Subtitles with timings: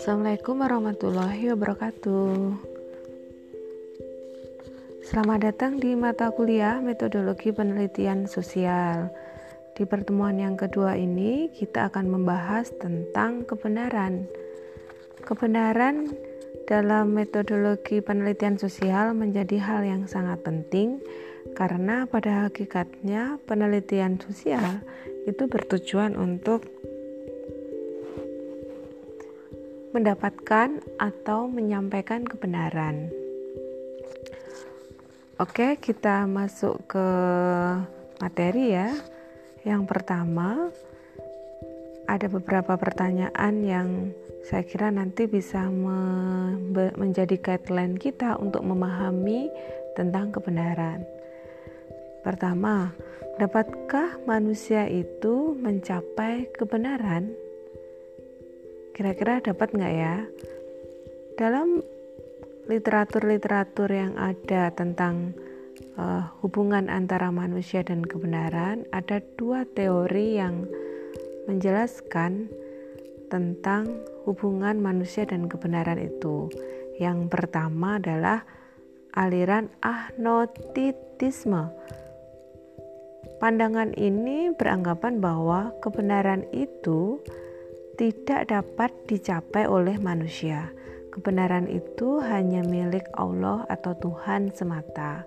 [0.00, 2.56] Assalamualaikum warahmatullahi wabarakatuh.
[5.04, 9.12] Selamat datang di mata kuliah Metodologi Penelitian Sosial.
[9.76, 14.24] Di pertemuan yang kedua ini, kita akan membahas tentang kebenaran.
[15.20, 16.16] Kebenaran
[16.64, 21.02] dalam metodologi penelitian sosial menjadi hal yang sangat penting
[21.58, 24.78] karena pada hakikatnya penelitian sosial
[25.30, 26.66] itu bertujuan untuk
[29.90, 33.10] mendapatkan atau menyampaikan kebenaran.
[35.40, 37.06] Oke, kita masuk ke
[38.20, 38.92] materi ya.
[39.64, 40.68] Yang pertama,
[42.04, 43.88] ada beberapa pertanyaan yang
[44.44, 46.00] saya kira nanti bisa me
[46.96, 49.48] menjadi guideline kita untuk memahami
[49.94, 51.19] tentang kebenaran.
[52.20, 52.92] Pertama,
[53.40, 57.32] dapatkah manusia itu mencapai kebenaran?
[58.92, 60.16] Kira-kira dapat nggak ya?
[61.40, 61.80] Dalam
[62.68, 65.32] literatur-literatur yang ada tentang
[65.96, 70.68] uh, hubungan antara manusia dan kebenaran, ada dua teori yang
[71.48, 72.52] menjelaskan
[73.32, 73.88] tentang
[74.28, 76.52] hubungan manusia dan kebenaran itu.
[77.00, 78.44] Yang pertama adalah
[79.16, 81.72] aliran agnostitisme.
[83.40, 87.24] Pandangan ini beranggapan bahwa kebenaran itu
[87.96, 90.68] tidak dapat dicapai oleh manusia.
[91.08, 95.24] Kebenaran itu hanya milik Allah atau Tuhan semata.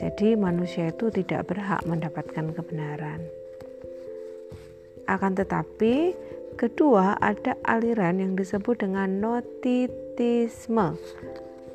[0.00, 3.20] Jadi, manusia itu tidak berhak mendapatkan kebenaran.
[5.04, 6.16] Akan tetapi,
[6.56, 10.96] kedua, ada aliran yang disebut dengan notitisme,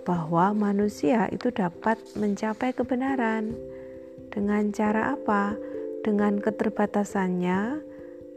[0.09, 3.74] bahwa manusia itu dapat mencapai kebenaran.
[4.35, 5.55] Dengan cara apa?
[6.03, 7.79] Dengan keterbatasannya,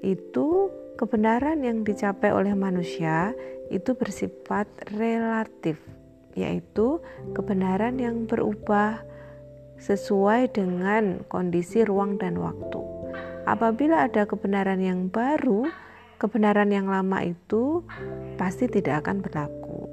[0.06, 3.30] itu Kebenaran yang dicapai oleh manusia
[3.70, 4.66] itu bersifat
[4.98, 5.78] relatif,
[6.34, 6.98] yaitu
[7.38, 9.06] kebenaran yang berubah
[9.78, 12.82] sesuai dengan kondisi ruang dan waktu.
[13.46, 15.70] Apabila ada kebenaran yang baru,
[16.18, 17.86] kebenaran yang lama itu
[18.34, 19.86] pasti tidak akan berlaku.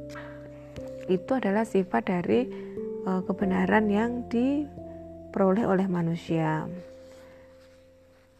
[1.06, 2.50] Itu adalah sifat dari
[3.06, 4.26] uh, kebenaran yang
[5.36, 6.64] diperoleh oleh manusia.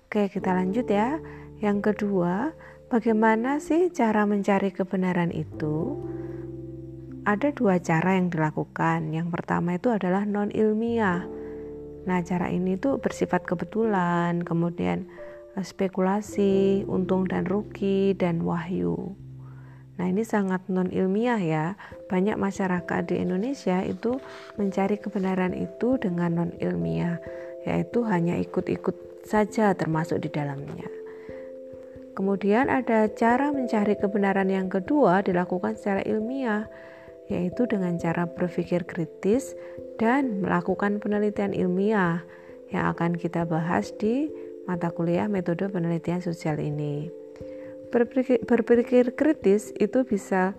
[0.08, 1.20] Oke, kita lanjut ya.
[1.60, 2.56] Yang kedua,
[2.88, 6.00] bagaimana sih cara mencari kebenaran itu?
[7.28, 9.12] Ada dua cara yang dilakukan.
[9.12, 11.28] Yang pertama itu adalah non ilmiah.
[12.08, 15.12] Nah, cara ini tuh bersifat kebetulan, kemudian
[15.60, 19.20] eh, spekulasi, untung dan rugi, dan wahyu.
[19.96, 21.66] Nah, ini sangat non ilmiah ya.
[22.12, 24.20] Banyak masyarakat di Indonesia itu
[24.60, 27.20] mencari kebenaran itu dengan non ilmiah,
[27.64, 30.88] yaitu hanya ikut-ikut saja termasuk di dalamnya.
[32.16, 36.68] Kemudian ada cara mencari kebenaran yang kedua dilakukan secara ilmiah,
[37.28, 39.56] yaitu dengan cara berpikir kritis
[40.00, 42.24] dan melakukan penelitian ilmiah
[42.72, 44.32] yang akan kita bahas di
[44.64, 47.25] mata kuliah metode penelitian sosial ini.
[47.96, 50.52] Berpikir, berpikir kritis itu bisa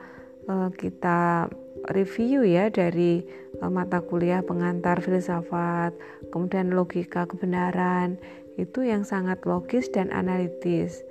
[0.48, 1.52] uh, kita
[1.92, 3.28] review ya dari
[3.60, 5.92] uh, mata kuliah pengantar filsafat,
[6.32, 8.16] kemudian logika kebenaran,
[8.56, 11.04] itu yang sangat logis dan analitis.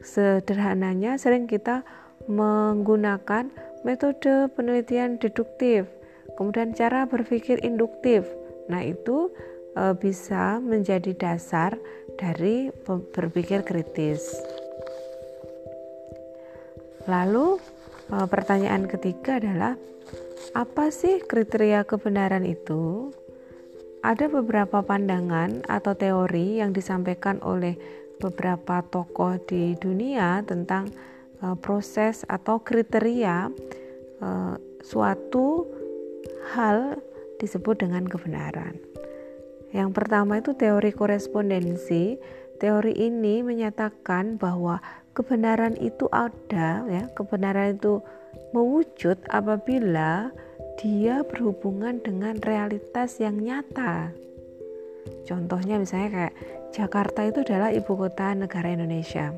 [0.00, 1.84] Sederhananya sering kita
[2.24, 3.52] menggunakan
[3.84, 5.86] metode penelitian deduktif,
[6.40, 8.26] kemudian cara berpikir induktif.
[8.66, 9.30] Nah, itu
[9.78, 11.78] e, bisa menjadi dasar
[12.18, 12.74] dari
[13.14, 14.34] berpikir kritis.
[17.06, 17.58] Lalu
[18.10, 19.74] e, pertanyaan ketiga adalah
[20.54, 23.10] apa sih kriteria kebenaran itu?
[24.06, 27.74] Ada beberapa pandangan atau teori yang disampaikan oleh
[28.22, 30.88] beberapa tokoh di dunia tentang
[31.42, 33.50] uh, proses atau kriteria
[34.22, 35.68] uh, suatu
[36.54, 37.02] hal
[37.36, 38.78] disebut dengan kebenaran.
[39.74, 42.16] Yang pertama itu teori korespondensi.
[42.56, 44.80] Teori ini menyatakan bahwa
[45.16, 48.04] kebenaran itu ada ya, kebenaran itu
[48.52, 50.28] mewujud apabila
[50.76, 54.12] dia berhubungan dengan realitas yang nyata.
[55.24, 56.34] Contohnya misalnya kayak
[56.76, 59.32] Jakarta itu adalah ibu kota negara Indonesia.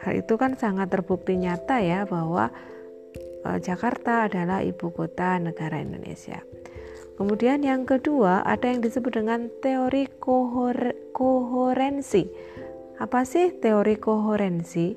[0.00, 2.48] Hal itu kan sangat terbukti nyata ya bahwa
[3.44, 6.40] e, Jakarta adalah ibu kota negara Indonesia.
[7.20, 12.24] Kemudian yang kedua ada yang disebut dengan teori kohor koherensi.
[13.00, 14.92] Apa sih teori koherensi?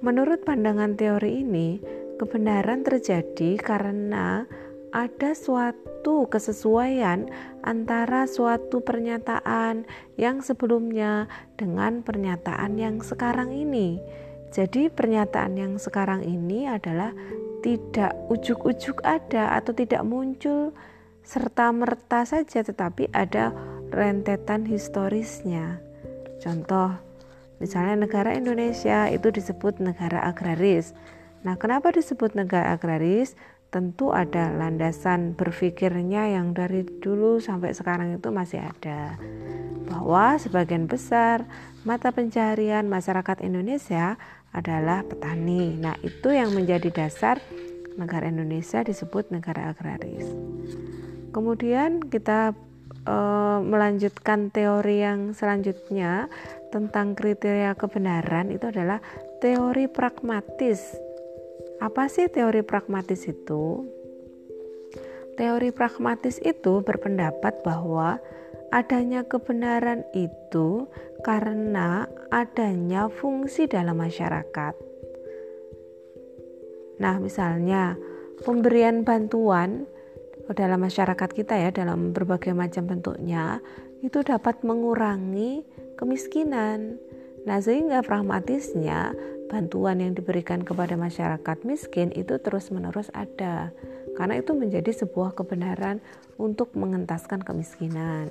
[0.00, 1.76] Menurut pandangan teori ini,
[2.16, 4.48] kebenaran terjadi karena
[4.88, 7.28] ada suatu kesesuaian
[7.60, 9.84] antara suatu pernyataan
[10.16, 11.28] yang sebelumnya
[11.60, 14.00] dengan pernyataan yang sekarang ini.
[14.48, 17.12] Jadi, pernyataan yang sekarang ini adalah
[17.60, 20.72] tidak ujuk-ujuk ada atau tidak muncul
[21.20, 23.52] serta-merta saja, tetapi ada
[23.92, 25.87] rentetan historisnya.
[26.48, 26.96] Contoh,
[27.60, 30.96] misalnya negara Indonesia itu disebut negara agraris.
[31.44, 33.36] Nah, kenapa disebut negara agraris?
[33.68, 39.20] tentu ada landasan berpikirnya yang dari dulu sampai sekarang itu masih ada
[39.84, 41.44] bahwa sebagian besar
[41.84, 44.16] mata pencaharian masyarakat Indonesia
[44.56, 45.76] adalah petani.
[45.76, 47.40] Nah, itu yang menjadi dasar
[48.00, 50.24] negara Indonesia disebut negara agraris.
[51.32, 52.56] Kemudian kita
[53.08, 53.16] e,
[53.64, 56.28] melanjutkan teori yang selanjutnya
[56.68, 59.00] tentang kriteria kebenaran itu adalah
[59.40, 61.08] teori pragmatis
[61.78, 63.86] apa sih teori pragmatis itu?
[65.38, 68.18] Teori pragmatis itu berpendapat bahwa
[68.74, 70.90] adanya kebenaran itu
[71.22, 74.74] karena adanya fungsi dalam masyarakat.
[76.98, 77.94] Nah, misalnya
[78.42, 79.86] pemberian bantuan
[80.56, 83.60] dalam masyarakat kita ya dalam berbagai macam bentuknya
[84.00, 85.66] itu dapat mengurangi
[85.98, 86.96] kemiskinan.
[87.44, 89.12] Nah, sehingga pragmatisnya
[89.48, 93.72] bantuan yang diberikan kepada masyarakat miskin itu terus-menerus ada,
[94.20, 96.04] karena itu menjadi sebuah kebenaran
[96.36, 98.28] untuk mengentaskan kemiskinan.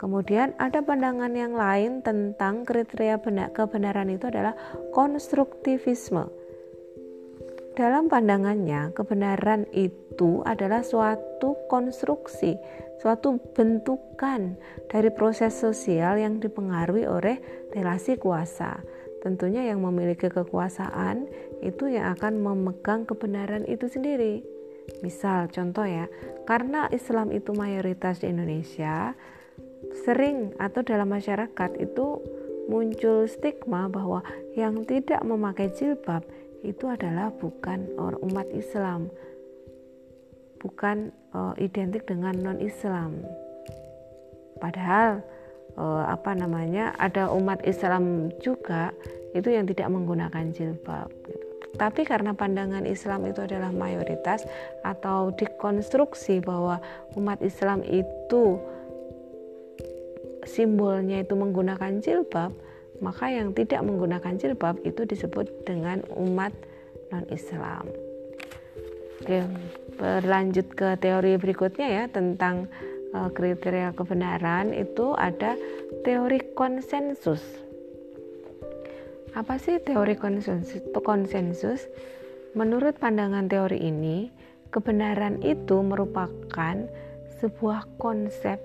[0.00, 3.20] Kemudian ada pandangan yang lain tentang kriteria
[3.52, 4.56] kebenaran itu adalah
[4.96, 6.24] konstruktivisme.
[7.76, 10.09] Dalam pandangannya, kebenaran itu
[10.44, 12.58] adalah suatu konstruksi,
[13.00, 14.60] suatu bentukan
[14.92, 17.40] dari proses sosial yang dipengaruhi oleh
[17.72, 18.80] relasi kuasa
[19.20, 21.28] tentunya yang memiliki kekuasaan
[21.60, 24.42] itu yang akan memegang kebenaran itu sendiri.
[25.04, 26.10] Misal contoh ya,
[26.48, 29.14] karena Islam itu mayoritas di Indonesia,
[30.02, 32.18] sering atau dalam masyarakat itu
[32.66, 34.24] muncul stigma bahwa
[34.56, 36.26] yang tidak memakai jilbab
[36.66, 37.86] itu adalah bukan
[38.24, 39.12] umat Islam,
[40.60, 43.24] bukan uh, identik dengan non-Islam.
[44.60, 45.24] Padahal
[45.80, 48.92] uh, apa namanya ada umat Islam juga
[49.32, 51.46] itu yang tidak menggunakan jilbab gitu.
[51.78, 54.42] tapi karena pandangan Islam itu adalah mayoritas
[54.82, 56.82] atau dikonstruksi bahwa
[57.14, 58.58] umat Islam itu
[60.42, 62.50] simbolnya itu menggunakan jilbab
[63.00, 66.52] maka yang tidak menggunakan jilbab itu disebut dengan umat
[67.08, 67.88] non-Islam.
[69.24, 69.40] Oke,
[70.00, 72.72] berlanjut ke teori berikutnya ya tentang
[73.10, 75.58] Eh, kriteria kebenaran itu ada
[76.06, 77.42] teori konsensus.
[79.34, 80.78] Apa sih teori konsensus?
[81.02, 81.90] Konsensus
[82.54, 84.30] menurut pandangan teori ini,
[84.70, 86.86] kebenaran itu merupakan
[87.42, 88.62] sebuah konsep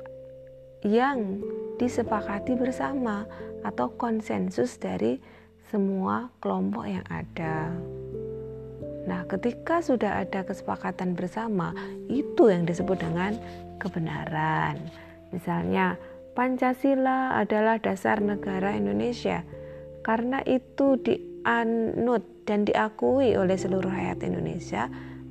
[0.85, 1.41] yang
[1.81, 3.25] disepakati bersama
[3.65, 5.17] atau konsensus dari
[5.73, 7.73] semua kelompok yang ada.
[9.05, 11.77] Nah, ketika sudah ada kesepakatan bersama,
[12.09, 13.37] itu yang disebut dengan
[13.77, 14.81] kebenaran.
[15.29, 15.97] Misalnya,
[16.35, 19.45] Pancasila adalah dasar negara Indonesia.
[20.01, 24.89] Karena itu dianut dan diakui oleh seluruh rakyat Indonesia,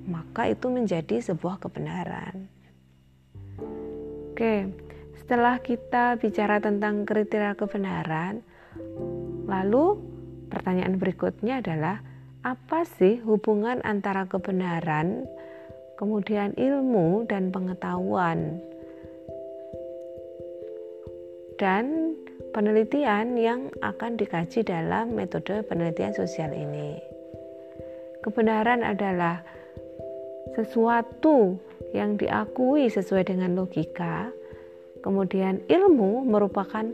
[0.09, 2.49] maka itu menjadi sebuah kebenaran.
[4.35, 4.67] Oke,
[5.19, 8.43] setelah kita bicara tentang kriteria kebenaran,
[9.47, 10.01] lalu
[10.51, 12.03] pertanyaan berikutnya adalah
[12.45, 15.25] apa sih hubungan antara kebenaran
[15.97, 18.59] kemudian ilmu dan pengetahuan,
[21.57, 22.19] dan
[22.51, 26.99] penelitian yang akan dikaji dalam metode penelitian sosial ini.
[28.23, 29.45] Kebenaran adalah
[30.59, 31.59] sesuatu
[31.95, 34.31] yang diakui sesuai dengan logika,
[35.05, 36.91] kemudian ilmu merupakan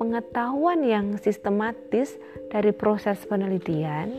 [0.00, 2.18] pengetahuan yang sistematis
[2.50, 4.10] dari proses penelitian,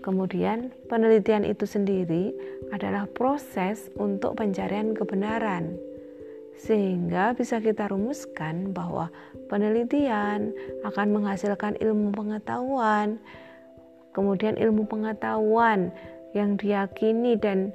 [0.00, 2.32] Kemudian, penelitian itu sendiri
[2.72, 5.76] adalah proses untuk pencarian kebenaran,
[6.56, 9.12] sehingga bisa kita rumuskan bahwa
[9.52, 10.56] penelitian
[10.88, 13.20] akan menghasilkan ilmu pengetahuan.
[14.16, 15.92] Kemudian, ilmu pengetahuan
[16.32, 17.68] yang diyakini dan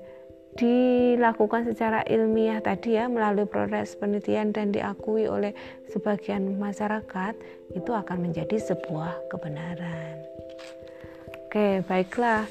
[0.55, 5.51] dilakukan secara ilmiah tadi ya melalui proses penelitian dan diakui oleh
[5.91, 7.35] sebagian masyarakat
[7.75, 10.15] itu akan menjadi sebuah kebenaran.
[11.55, 12.43] Oke, baiklah.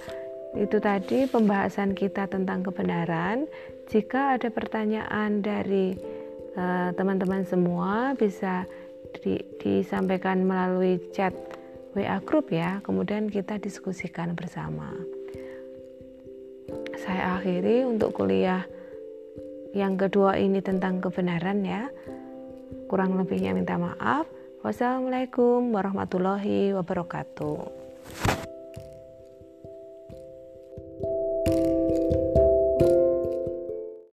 [0.56, 3.44] Itu tadi pembahasan kita tentang kebenaran.
[3.92, 5.92] Jika ada pertanyaan dari
[6.56, 8.64] eh, teman-teman uh, semua bisa
[9.20, 11.36] di, disampaikan melalui chat
[11.92, 12.80] WA group ya.
[12.80, 14.88] Kemudian kita diskusikan bersama.
[16.96, 18.64] Saya akhiri untuk kuliah
[19.76, 21.92] yang kedua ini tentang kebenaran ya.
[22.88, 24.24] Kurang lebihnya minta maaf.
[24.64, 27.84] Wassalamualaikum warahmatullahi wabarakatuh.